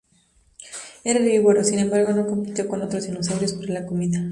Era 1.03 1.19
herbívoro, 1.19 1.63
sin 1.63 1.77
embargo, 1.77 2.11
no 2.13 2.25
compitió 2.25 2.67
con 2.67 2.81
otros 2.81 3.03
dinosaurios 3.05 3.53
para 3.53 3.71
la 3.81 3.85
comida. 3.85 4.19